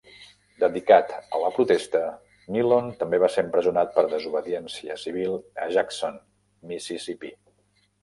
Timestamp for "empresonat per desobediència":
3.49-5.01